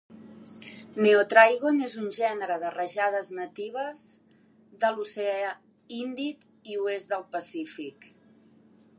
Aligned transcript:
Neotrygon 1.07 1.75
és 1.87 1.97
un 2.03 2.07
gènere 2.15 2.55
de 2.63 2.71
rajades 2.75 3.29
natives 3.39 4.05
del 4.85 4.97
oceà 5.03 5.51
Índic 5.99 6.47
i 6.75 6.79
oest 6.87 7.13
del 7.13 7.27
Pacífic 7.37 8.09